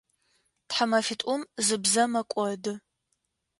[0.67, 2.73] Тхьамэфитӏум зы бзэ мэкӏоды.